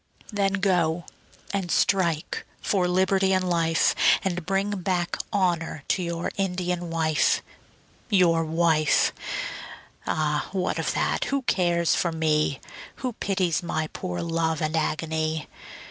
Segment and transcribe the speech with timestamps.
[0.33, 1.05] Then go
[1.53, 3.93] and strike for liberty and life,
[4.23, 7.43] And bring back honour to your Indian wife.
[8.09, 9.13] Your wife?
[10.07, 12.59] Ah, what of that, who cares for me?
[13.05, 15.47] Who pities my poor love and agony?